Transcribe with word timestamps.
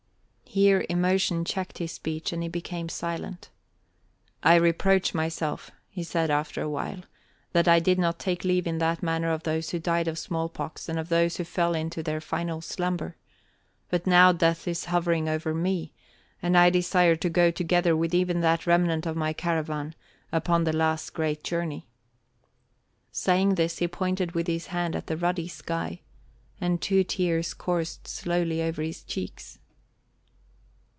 '"Here 0.61 0.85
emotion 0.89 1.45
checked 1.45 1.77
his 1.77 1.93
speech 1.93 2.33
and 2.33 2.43
he 2.43 2.49
became 2.49 2.89
silent. 2.89 3.47
"I 4.43 4.55
reproach 4.55 5.13
myself," 5.13 5.71
he 5.87 6.03
said 6.03 6.29
after 6.29 6.61
a 6.61 6.67
while, 6.67 7.03
"that 7.53 7.69
I 7.69 7.79
did 7.79 7.97
not 7.97 8.19
take 8.19 8.43
leave 8.43 8.67
in 8.67 8.77
that 8.79 9.01
manner 9.01 9.31
of 9.31 9.43
those 9.43 9.69
who 9.69 9.79
died 9.79 10.09
of 10.09 10.19
small 10.19 10.49
pox 10.49 10.89
and 10.89 10.99
of 10.99 11.07
those 11.07 11.37
who 11.37 11.45
fell 11.45 11.73
into 11.73 12.03
their 12.03 12.19
final 12.19 12.59
slumber. 12.59 13.15
But 13.89 14.05
now 14.05 14.33
death 14.33 14.67
is 14.67 14.83
hovering 14.91 15.29
over 15.29 15.53
me, 15.53 15.93
and 16.41 16.57
I 16.57 16.69
desire 16.69 17.15
to 17.15 17.29
go 17.29 17.49
together 17.49 17.95
with 17.95 18.13
even 18.13 18.41
that 18.41 18.67
remnant 18.67 19.05
of 19.05 19.15
my 19.15 19.31
caravan 19.31 19.95
upon 20.33 20.65
the 20.65 20.73
last 20.75 21.13
great 21.13 21.45
journey." 21.45 21.87
Saying 23.13 23.55
this 23.55 23.77
he 23.77 23.87
pointed 23.87 24.33
with 24.33 24.47
his 24.47 24.65
hand 24.67 24.97
at 24.97 25.07
the 25.07 25.15
ruddy 25.15 25.47
sky, 25.47 26.01
and 26.59 26.81
two 26.81 27.05
tears 27.05 27.53
coursed 27.53 28.05
slowly 28.05 28.61
over 28.61 28.81
his 28.81 29.01
cheeks. 29.03 29.57